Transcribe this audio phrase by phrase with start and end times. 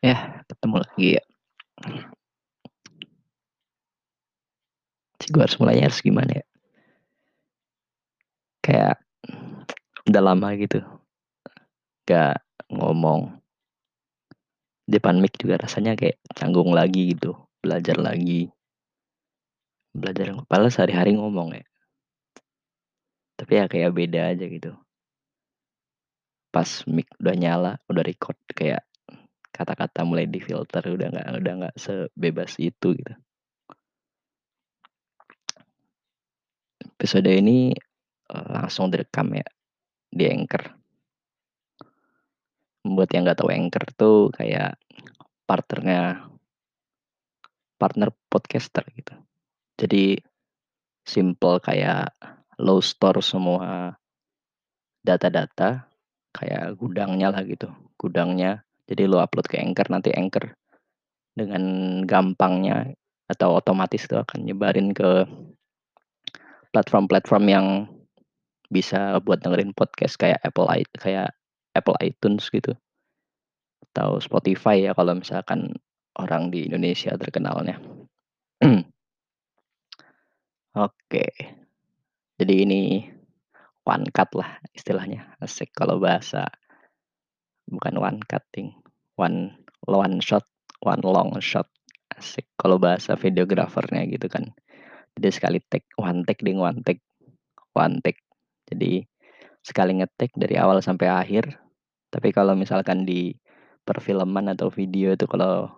[0.00, 1.24] Yah, ketemu lagi ya.
[5.30, 6.44] Gue harus mulainya harus gimana ya?
[8.64, 8.96] Kayak
[10.08, 10.80] udah lama gitu
[12.10, 12.42] nggak
[12.74, 13.38] ngomong.
[14.90, 18.50] Depan mic juga rasanya kayak canggung lagi gitu, belajar lagi.
[19.94, 21.62] Belajar padahal sehari-hari ngomong ya.
[23.38, 24.74] Tapi ya kayak beda aja gitu.
[26.50, 28.82] Pas mic udah nyala, udah record kayak
[29.60, 33.14] kata-kata mulai difilter udah nggak udah nggak sebebas itu gitu.
[36.80, 37.72] Episode ini,
[38.32, 39.44] eee, langsung direkam ya,
[40.08, 40.64] di Anchor.
[42.80, 44.80] Buat yang nggak tahu Anchor tuh kayak
[45.44, 46.24] partner-nya
[47.76, 49.12] partner podcaster gitu.
[49.76, 50.20] Jadi
[51.04, 52.12] simple kayak
[52.60, 53.96] lo store semua
[55.00, 55.88] data-data,
[56.36, 58.60] kayak gudangnya lah gitu, gudangnya.
[58.90, 60.50] Jadi lo upload ke Anchor, nanti Anchor
[61.38, 61.62] dengan
[62.02, 62.90] gampangnya
[63.30, 65.22] atau otomatis itu akan nyebarin ke
[66.74, 67.66] platform-platform yang
[68.66, 70.66] bisa buat dengerin podcast kayak Apple
[70.98, 71.30] kayak
[71.74, 72.74] Apple iTunes gitu.
[73.90, 75.74] Atau Spotify ya kalau misalkan
[76.18, 77.78] orang di Indonesia terkenalnya.
[80.74, 81.26] Oke.
[82.38, 83.04] Jadi ini
[83.84, 86.46] one cut lah istilahnya, asik kalau bahasa
[87.68, 88.72] bukan one cutting,
[89.20, 89.52] one
[89.84, 90.48] one shot,
[90.80, 91.68] one long shot,
[92.16, 94.48] asik kalau bahasa videografernya gitu kan.
[95.20, 97.04] Jadi sekali take, one take ding one take,
[97.76, 98.24] one take.
[98.72, 99.04] Jadi
[99.60, 101.52] sekali nge-take dari awal sampai akhir.
[102.08, 103.36] Tapi kalau misalkan di
[103.84, 105.68] perfilman atau video itu kalau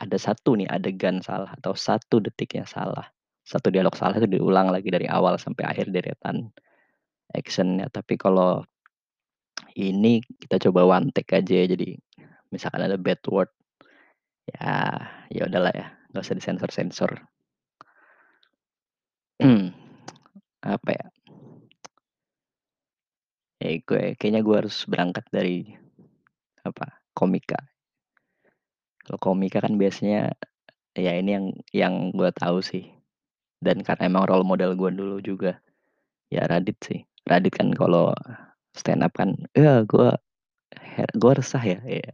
[0.00, 3.12] ada satu nih adegan salah atau 1 detiknya salah,
[3.44, 6.50] 1 dialog salah itu diulang lagi dari awal sampai akhir deretan
[7.30, 7.92] action-nya.
[7.92, 8.64] Tapi kalau
[9.76, 11.66] ini kita coba one take aja ya.
[11.76, 11.94] Jadi
[12.50, 13.50] misalkan ada bad word,
[14.50, 14.98] ya
[15.30, 17.10] ya udahlah ya, nggak usah disensor-sensor.
[20.60, 21.06] Apa ya?
[23.60, 25.68] Ya gue kayaknya gue harus berangkat dari
[26.64, 27.60] apa, komika.
[29.04, 30.32] Kalau komika kan biasanya
[30.96, 31.46] ya ini yang
[31.76, 32.88] yang gue tahu sih.
[33.60, 35.60] Dan karena emang role model gue dulu juga,
[36.32, 37.04] ya Radit sih.
[37.28, 38.16] Radit kan kalau
[38.72, 40.08] stand up kan, ya gue
[40.80, 42.12] he gue resah ya, ya.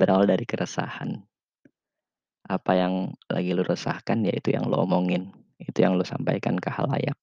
[0.00, 1.20] Berawal dari keresahan.
[2.48, 5.28] Apa yang lagi lu resahkan, ya itu yang lu omongin,
[5.60, 7.18] itu yang lu sampaikan ke khalayak.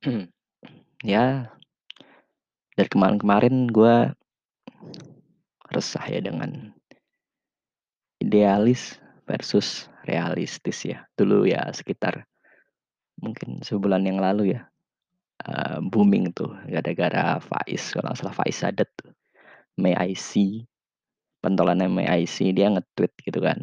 [1.00, 1.48] Ya,
[2.76, 4.12] dari kemarin-kemarin gue
[5.72, 6.76] resah ya dengan
[8.20, 11.08] idealis versus realistis ya.
[11.16, 12.28] Dulu ya sekitar
[13.20, 14.68] mungkin sebulan yang lalu ya,
[15.44, 18.88] eee, booming tuh gara-gara Faiz, kalau salah Faiz Sadat
[19.82, 20.68] "May I see?"
[21.44, 23.58] Pentolannya "May I see?" Dia nge-tweet gitu kan.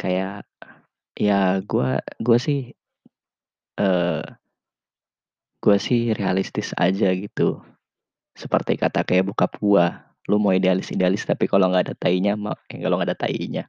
[0.00, 0.42] Kayak,
[1.18, 1.90] ya gue
[2.26, 2.58] gue sih
[3.78, 4.36] eee
[5.62, 7.62] gue sih realistis aja gitu.
[8.36, 9.86] Seperti kata kayak bokap gue,
[10.30, 13.64] "Lu mau idealis-idealis tapi kalau nggak ada tainya mah" eh kalau nggak ada tainya,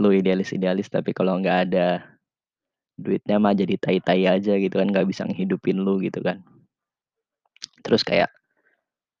[0.00, 1.88] "Lu idealis-idealis tapi kalau nggak ada
[2.98, 6.42] duitnya mah jadi tai-tai aja gitu kan, nggak bisa ngehidupin lu," gitu kan.
[7.84, 8.30] Terus kayak,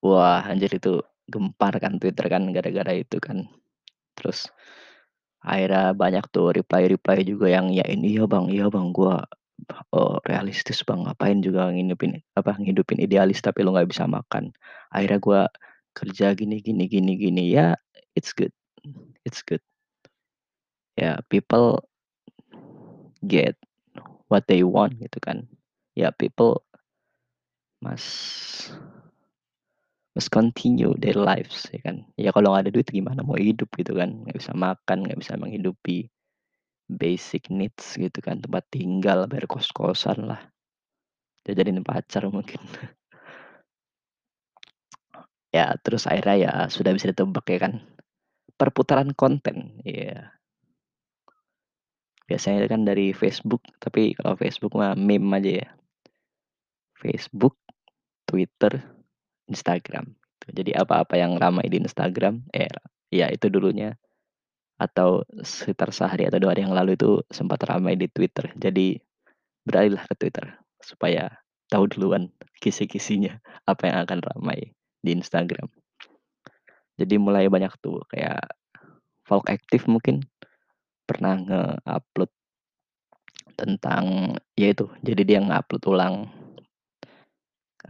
[0.04, 3.46] wah anjir itu gempar kan Twitter kan gara-gara itu kan.
[4.18, 4.50] Terus
[5.42, 9.24] akhirnya banyak tuh reply-reply juga yang yain, "Iya Bang iya Bang, gua,
[9.94, 14.52] eee, realistis Bang, ngapain juga ngidupin apa, ngehidupin idealis tapi lu nggak bisa makan.
[14.94, 15.40] Akhirnya gua
[15.96, 17.76] kerja gini gini gini gini." Ya
[18.18, 18.52] it's good,
[19.26, 19.62] it's good.
[20.98, 21.88] Ya people
[23.24, 23.56] get
[24.28, 25.46] what they want gitu kan.
[25.96, 26.64] Ya people
[27.82, 28.70] must
[30.12, 32.04] must continue their lives ya kan.
[32.20, 35.40] Ya kalau nggak ada duit gimana mau hidup gitu kan, nggak bisa makan, nggak bisa
[35.40, 36.12] menghidupi
[36.92, 40.40] basic needs gitu kan, tempat tinggal, bayar kos-kosan lah.
[41.48, 42.60] Jajanin pacar mungkin.
[45.52, 47.84] Ya terus akhirnya ya sudah bisa ditebak ya kan,
[48.56, 50.32] perputaran konten, iya.
[52.24, 55.68] Biasanya kan dari Facebook, tapi kalau Facebook mah meme aja ya.
[56.96, 57.60] Facebook,
[58.24, 58.80] Twitter,
[59.52, 60.16] Instagram.
[60.48, 62.72] Jadi apa-apa yang ramai di Instagram, eh
[63.12, 63.94] ya itu dulunya
[64.80, 68.50] atau sekitar sehari atau 2 hari yang lalu itu sempat ramai di Twitter.
[68.58, 68.98] Jadi
[69.62, 71.30] beralihlah ke Twitter supaya
[71.70, 73.38] tahu duluan kisi-kisinya,
[73.70, 75.70] apa yang akan ramai di Instagram.
[76.98, 78.42] Jadi mulai banyak tuh kayak
[79.22, 80.26] Folk Aktif mungkin
[81.06, 82.30] pernah nge-upload
[83.54, 86.14] tentang ya itu, jadi dia nge-upload ulang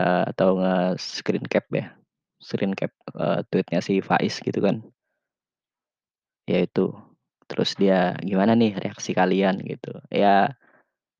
[0.01, 1.87] eee, atau nge-screen cap ya,
[2.41, 4.83] screencap, eee, tweet-nya si Faiz gitu kan.
[6.51, 6.91] Ya itu,
[7.47, 9.91] terus dia, "Gimana nih reaksi kalian?" Gitu.
[10.11, 10.51] Ya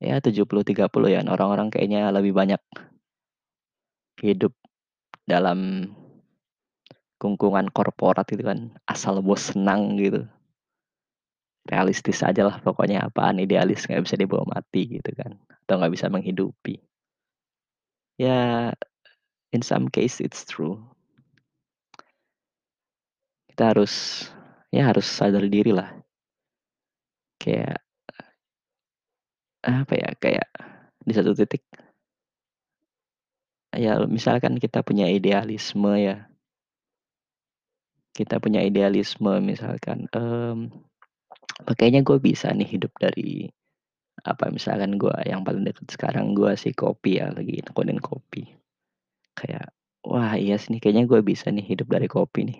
[0.03, 2.61] ya 70, 30 ya, orang-orang kayaknya lebih banyak
[4.21, 4.53] hidup
[5.25, 5.89] dalam
[7.21, 10.25] kungkungan korporat gitu kan, asal bos senang gitu.
[11.71, 16.75] Realistis ajalah pokoknya, apaan idealis, nggak bisa dibawa mati gitu kan, atau nggak bisa menghidupi.
[18.17, 18.71] Ya,
[19.51, 20.81] in some case it's true.
[23.49, 24.25] Kita harus,
[24.69, 26.01] ya harus sadar dirilah.
[27.41, 27.81] Kayak
[29.63, 30.49] apa ya, kayak
[31.03, 31.63] di satu titik
[33.73, 36.29] ya misalkan kita punya idealisme ya
[38.13, 40.69] kita punya idealisme misalkan, mmm,
[41.73, 43.49] kayaknya gue bisa nih hidup dari
[44.23, 48.55] apa, misalkan gue yang paling deket sekarang gue sih kopi ya, lagi nekunin kopi.
[49.35, 49.75] Kayak,
[50.07, 52.59] wah iya sih nih kayaknya gue bisa nih hidup dari kopi nih.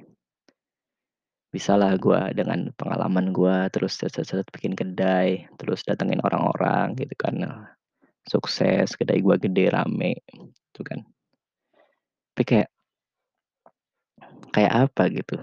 [1.54, 7.58] Bisalah gue dengan pengalaman gue, terus set bikin kedai, terus datengin orang-orang gitu kan, nah,
[8.26, 10.20] sukses, kedai gue gede, rame,
[10.74, 11.06] gitu kan.
[12.34, 12.70] Tapi kayak
[14.50, 15.38] kayak apa gitu.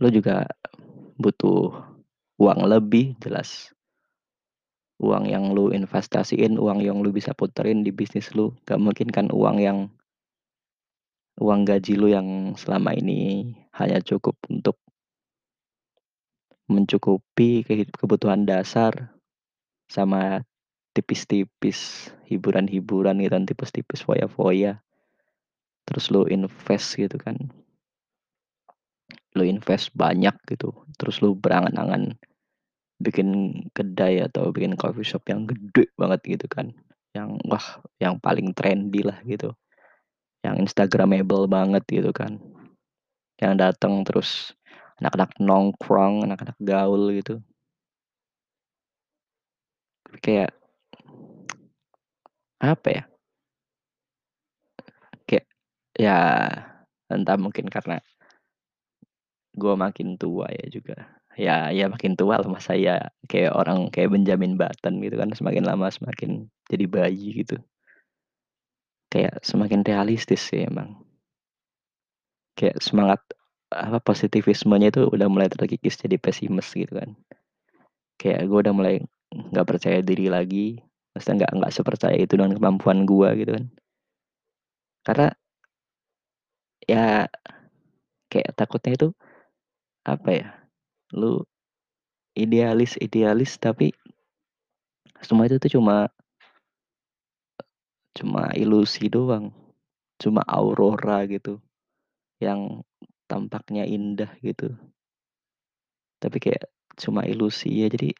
[0.00, 0.48] Lu juga
[1.20, 1.70] butuh
[2.40, 3.73] uang lebih jelas.
[5.02, 9.26] Uang yang lu investasiin, uang yang lu bisa puterin di bisnis lu, nggak mungkin kan
[9.34, 9.78] uang yang
[11.34, 14.78] uang gaji lu yang selama ini hanya cukup untuk
[16.70, 19.14] mencukupi kebutuhan dasar,
[19.90, 20.46] sama
[20.94, 24.80] tipis-tipis hiburan-hiburan gitu kan, tipis-tipis foya-foya.
[25.84, 27.36] Terus lu invest gitu kan.
[29.34, 32.14] Lu invest banyak gitu, terus lu berangan-angan
[33.02, 36.70] bikin kedai atau bikin coffee shop yang gede banget gitu kan,
[37.16, 39.52] yang wah, yang paling trendy lah gitu,
[40.46, 42.38] yang instagramable banget gitu kan.
[43.42, 44.54] Yang dateng terus
[45.02, 47.42] anak-anak nongkrong, anak-anak gaul gitu.
[50.22, 50.54] Kayak
[52.62, 53.04] apa ya
[55.28, 55.44] kayak
[55.98, 56.18] ya
[57.12, 58.00] entah mungkin karena
[59.54, 61.22] gue makin tua ya juga.
[61.34, 65.66] Ya ya makin tua lah masa ya kayak orang kayak Benjamin Button gitu kan, semakin
[65.66, 67.58] lama semakin jadi bayi gitu.
[69.12, 70.90] Kayak semakin realistis sih emang.
[72.58, 73.20] Kayak semangat,
[73.74, 77.18] apa, positivismenya itu udah mulai terkikis jadi pesimis gitu kan.
[78.20, 78.94] Kayak gue udah mulai
[79.34, 80.78] nggak percaya diri lagi,
[81.12, 83.64] maksudnya nggak nggak sepercaya itu dengan kemampuan gue gitu kan.
[85.04, 85.28] Karena
[86.88, 87.28] ya
[88.30, 89.08] kayak takutnya itu,
[90.04, 90.48] apa ya,
[91.12, 91.44] lu
[92.38, 93.92] idealis-idealis tapi
[95.20, 96.08] semua itu tuh cuma
[98.14, 99.50] cuma ilusi doang,
[100.22, 101.58] cuma aurora gitu,
[102.38, 102.86] yang
[103.26, 104.70] tampaknya indah gitu.
[106.22, 108.14] Tapi kayak cuma ilusi ya, jadi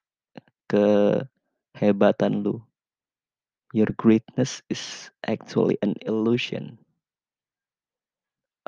[0.67, 2.59] kehebatan lu
[3.71, 6.79] your greatness is actually an illusion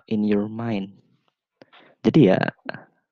[0.07, 0.95] in your mind.
[2.07, 2.39] Jadi ya,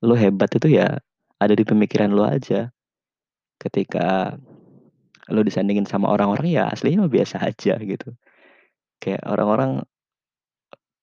[0.04, 1.00] lu hebat itu ya
[1.40, 2.68] ada di pemikiran lu aja.
[3.56, 4.36] Ketika
[5.32, 8.12] lu disandingin sama orang-orang ya aslinya biasa aja gitu.
[9.00, 9.84] Kayak orang-orang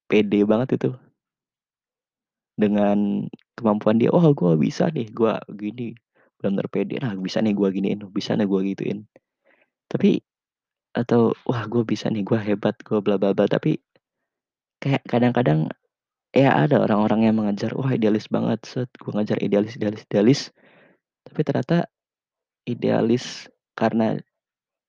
[0.06, 0.92] pede banget itu.
[2.60, 3.25] Dengan
[3.58, 5.98] kemampuan dia, "Wah gua bisa nih, gua gini."
[6.38, 9.08] Bener-bener pede, "Nah bisa nih gua giniin, bisa nih gua gituin."
[9.90, 10.22] Tapi
[10.94, 13.80] atau, "Wah gua bisa nih, gua hebat, gua bla bla bla." Tapi
[14.82, 15.70] kayak kadang-kadang
[16.32, 20.42] ya ada orang-orang yang mengejar, "Wah idealis banget, set, gua ngejar idealis idealis idealis."
[21.28, 21.78] Tapi ternyata
[22.68, 23.48] idealis
[23.78, 24.18] karena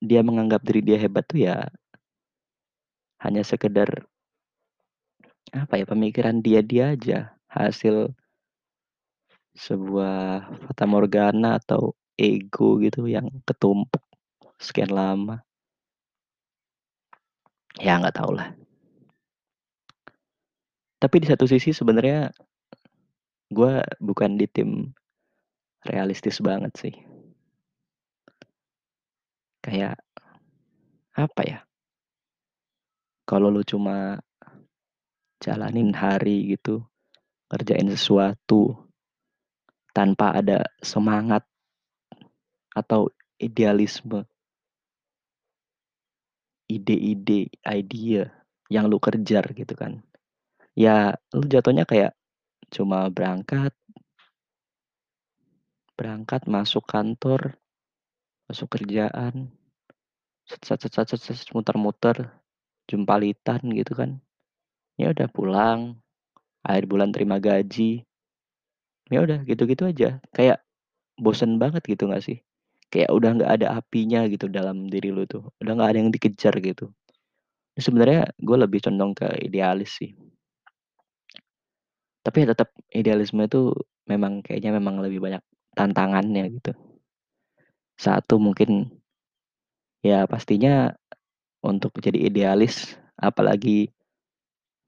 [0.03, 1.67] dia menganggap diri dia hebat tuh ya
[3.23, 4.07] hanya sekedar
[5.53, 8.17] apa ya, pemikiran dia-dia aja, hasil
[9.53, 14.01] sebuah fatamorgana atau ego gitu yang ketumpuk
[14.57, 15.45] sekian lama.
[17.77, 18.62] Ya nggak tahulah.
[21.03, 22.31] Tapi di satu sisi sebenarnya
[23.51, 24.95] gue bukan di tim
[25.83, 26.95] realistis banget sih.
[29.67, 29.99] Kayak
[31.19, 31.59] apa ya?
[33.27, 34.23] Kalau lu cuma
[35.43, 36.87] jalanin hari gitu,
[37.51, 38.79] ngerjain sesuatu
[39.91, 41.43] tanpa ada semangat
[42.79, 43.11] atau
[43.43, 44.23] idealisme.
[46.71, 48.31] Ide-ide, idea
[48.71, 50.12] yang lu kejar gitu kan.
[50.77, 52.17] Ya lu jatuhnya kayak
[52.73, 53.73] cuma berangkat
[55.99, 57.55] berangkat, masuk kantor,
[58.49, 59.53] masuk kerjaan,
[61.55, 62.17] muter-muter,
[62.89, 64.11] jumpalitan gitu kan.
[65.01, 65.81] Ya udah pulang,
[66.65, 68.05] akhir bulan terima gaji.
[69.13, 70.65] Ya udah gitu-gitu aja, kayak
[71.21, 72.39] bosen banget gitu nggak sih?
[72.93, 76.55] Kayak udah nggak ada apinya gitu dalam diri lu tuh, udah nggak ada yang dikejar
[76.65, 76.93] gitu.
[77.77, 80.13] Sebenarnya gue lebih condong ke idealis sih.
[82.27, 83.75] Tapi ya tetap idealisme itu
[84.07, 85.43] memang kayaknya memang lebih banyak
[85.75, 86.71] tantangannya gitu.
[88.01, 88.89] Satu mungkin
[90.03, 90.91] ya pastinya
[91.63, 93.91] untuk jadi idealis, apalagi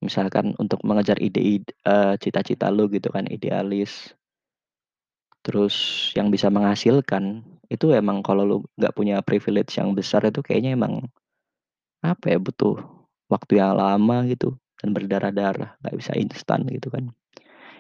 [0.03, 4.15] misalkan untuk mengejar ide id eee, cita-cita lu gitu kan idealis.
[5.45, 10.73] Terus yang bisa menghasilkan, itu emang kalau lu nggak punya privilege yang besar itu kayaknya
[10.73, 11.05] emang,
[12.05, 12.77] apa ya, butuh
[13.33, 17.13] waktu yang lama gitu dan berdarah-darah, nggak bisa instan gitu kan.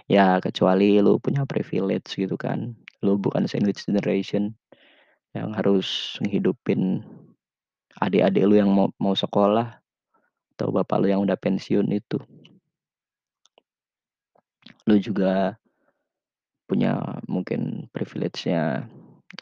[0.04, 4.52] Ya kecuali lu punya privilege gitu kan, lu bukan sandwich generation
[5.32, 7.00] yang harus ngehidupin
[8.04, 9.80] adik-adik lu yang mau mau sekolah,
[10.54, 12.20] atau bapak lu yang udah pensiun itu.
[14.84, 15.56] Lu juga
[16.68, 18.84] punya mungkin privilege-nya,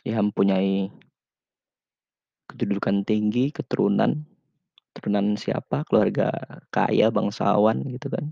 [0.06, 0.94] ya mempunyai
[2.46, 4.22] kedudukan tinggi, keturunan,
[4.94, 6.30] keturunan siapa, keluarga
[6.70, 8.30] kaya, bangsawan gitu kan.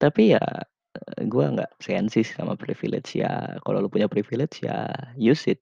[0.00, 0.42] Tapi ya,
[1.18, 4.88] eee, gua nggak sensi sama privilege ya, kalau lu punya privilege ya
[5.18, 5.60] use it,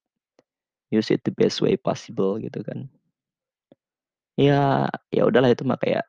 [0.95, 2.88] use it the best way possible gitu kan.
[4.37, 6.05] Ya, ya udahlah itu mah kayak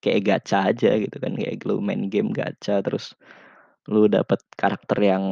[0.00, 3.12] kayak gacha aja gitu kan, kayak lu main game gacha terus
[3.90, 5.24] lu dapet karakter yang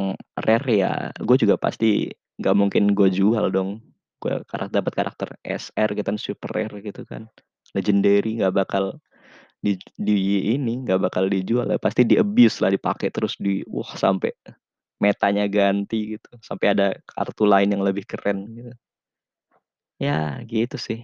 [0.44, 3.80] rare ya, gue juga pasti nggak mungkin gue jual dong.
[4.22, 7.28] Gue karak dapat karakter SR gitu kan, super rare gitu kan,
[7.76, 9.00] legendary nggak bakal
[9.66, 10.16] di di
[10.54, 14.30] ini, nggak bakal dijual ya, pasti di-abuse lah, dipakai terus di wah sampai
[15.02, 18.72] metanya ganti gitu, sampai ada kartu lain yang lebih keren gitu.
[19.98, 21.00] Ya gitu sih.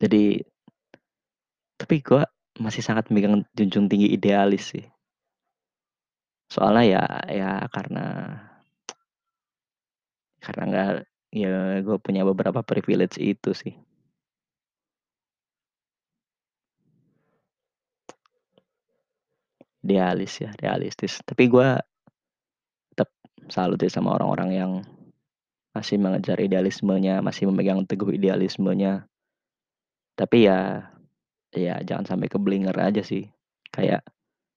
[0.00, 0.44] Jadi
[1.80, 2.22] tapi gue
[2.60, 4.84] masih sangat megang junjung tinggi idealis sih.
[6.48, 8.04] Soalnya ya ya karena
[10.44, 10.88] karena nggak
[11.36, 11.52] ya
[11.84, 13.85] gue punya beberapa privilege itu sih.
[19.86, 21.22] Idealis ya, realistis.
[21.22, 21.68] Tapi gue
[22.90, 23.08] tetap
[23.46, 24.72] salut ya sama orang-orang yang
[25.70, 29.06] masih mengejar idealismenya, masih memegang teguh idealismenya.
[30.18, 30.90] Tapi ya
[31.54, 33.30] ya jangan sampai keblinger aja sih.
[33.70, 34.02] Kayak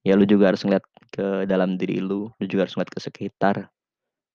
[0.02, 3.56] ya lu juga harus ngeliat ke dalam diri lu, lu juga harus ngeliat ke sekitar.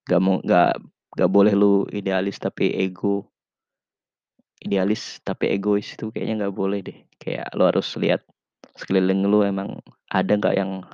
[0.07, 0.73] Nggak mau nggak
[1.17, 3.27] nggak boleh lu idealis tapi ego.
[4.63, 6.97] Idealis tapi egois itu kayaknya nggak boleh deh.
[7.17, 8.21] Kayak lu harus lihat
[8.77, 10.85] sekeliling lu emang ada nggak yang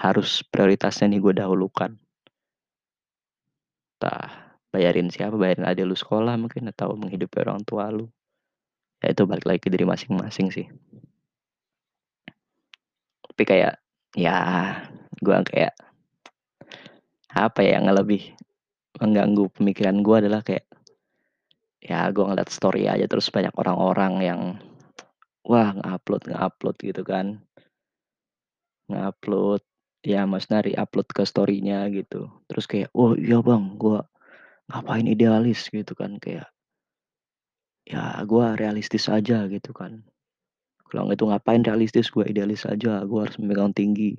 [0.00, 1.94] harus prioritasnya nih gue dahulukan.
[3.98, 8.08] Entah bayarin siapa, bayarin adik lu sekolah mungkin atau menghidupi orang tua lu.
[9.04, 10.66] Ya itu balik lagi ke diri masing-masing sih.
[13.22, 13.78] Tapi kayak
[14.16, 14.38] ya
[15.22, 15.74] gue kayak
[17.32, 18.36] apa ya, yang lebih
[19.00, 20.68] mengganggu pemikiran gue adalah kayak
[21.82, 24.40] ya gue ngeliat story aja terus banyak orang-orang yang
[25.42, 27.42] wah nge-upload nge-upload gitu kan.
[28.92, 29.62] Nge-upload,
[30.06, 32.28] ya maksudnya re-upload ke story-nya gitu.
[32.50, 34.04] Terus kayak, "Oh iya Bang, gua
[34.70, 36.48] ngapain idealis?" Gitu kan, kayak
[37.86, 40.02] ya gua realistis aja gitu kan.
[40.90, 44.16] Bilang itu, "Ngapain realistis, gua idealis aja, gua harus memegang tinggi,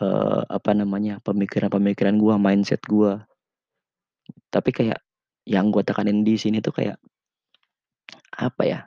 [0.00, 3.24] eee, apa namanya, pemikiran-pemikiran gua, mindset gua."
[4.52, 5.00] Tapi kayak
[5.48, 7.00] yang gua tekanin di sini tuh kayak
[8.36, 8.80] apa ya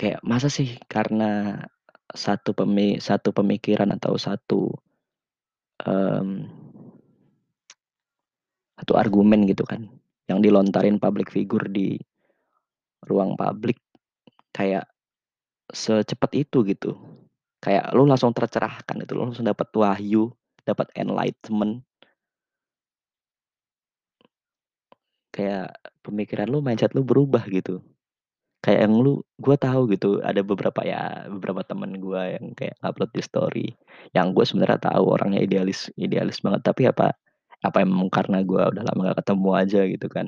[0.00, 1.60] kayak masa sih karena
[2.08, 4.72] satu pemi satu pemikiran atau satu,
[5.84, 6.48] mmm
[8.80, 9.92] satu argumen gitu kan,
[10.24, 12.00] yang dilontarin public figure di
[13.04, 13.76] ruang publik,
[14.56, 14.88] kayak
[15.68, 16.96] secepat itu gitu.
[17.60, 20.32] Kayak lu langsung tercerahkan itu, lu langsung dapat wahyu,
[20.64, 21.84] dapat enlightenment.
[25.28, 27.84] Kayak pemikiran lu, mindset lu berubah gitu.
[28.64, 33.08] Kayak yang lu gua tahu gitu ada beberapa ya, beberapa temen gua yang kayak upload
[33.16, 33.66] di story,
[34.12, 37.16] yang gue sebenarnya tahu orangnya idealis idealis banget, tapi apa
[37.64, 40.26] apa emang karena gua udah lama nggak ketemu aja gitu kan.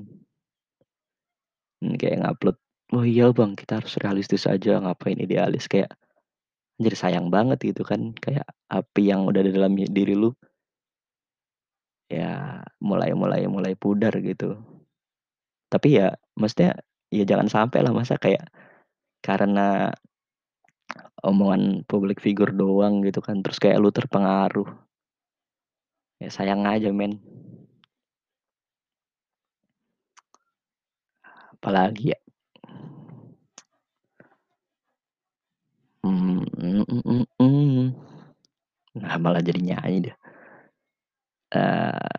[1.82, 2.56] Mmm, kayak ngupload,
[2.96, 5.90] "Oh iya Bang, kita harus realistis aja, ngapain idealis." Kayak
[6.78, 10.32] anjir sayang banget gitu kan, kayak api yang udah ada dalam diri lu
[12.10, 14.58] ya mulai mulai mulai pudar gitu.
[15.72, 16.76] Tapi ya maksudnya
[17.12, 18.48] ya jangan sampai lah masa kayak
[19.26, 19.92] karena
[21.22, 24.68] omongan publik figur doang gitu kan terus kayak lu terpengaruh.
[26.22, 27.20] Ya sayang aja men.
[31.54, 32.18] Apalagi ya?
[36.02, 37.86] Hmm, mm, mm, mm.
[38.92, 40.16] nah malah jadi nyanyi deh
[41.56, 42.12] uh,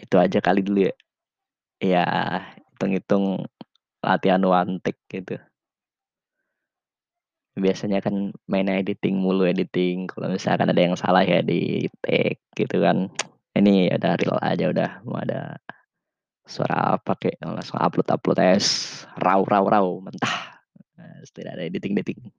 [0.00, 0.94] itu aja kali dulu ya.
[1.82, 2.06] Iya,
[2.78, 3.42] hitung-hitung
[4.06, 5.34] latihan one take gitu.
[7.58, 13.10] Biasanya kan main editing mulu, editing kalau misalkan ada yang salah ya di-take gitu kan.
[13.58, 15.58] Ini udah real aja udah, mau ada
[16.46, 20.62] suara apa kek, langsung upload-upload es raw raw raw, mentah,
[21.34, 22.22] tidak ada editing-editing.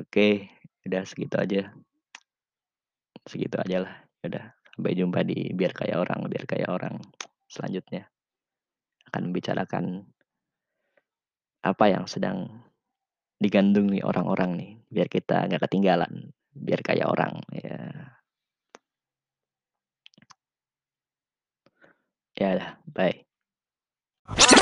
[0.00, 0.48] Oke,
[0.86, 1.74] udah segitu aja.
[3.26, 4.44] Segitu ajalah, ya udah.
[4.70, 7.04] Sampai jumpa di Biar Kaya Orang Biar Kaya Orang
[7.50, 8.06] selanjutnya.
[9.10, 10.06] Akan membicarakan
[11.60, 12.62] apa yang sedang
[13.42, 17.80] digandrungi orang-orang nih, biar kita nggak ketinggalan, biar kayak orang, ya.
[22.38, 24.60] Ya udah, bye.